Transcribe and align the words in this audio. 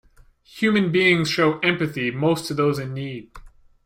Human 0.57 0.91
beings 0.91 1.29
show 1.29 1.59
empathy 1.59 2.09
most 2.09 2.47
to 2.47 2.55
those 2.55 2.79
in 2.79 2.91
need. 2.95 3.29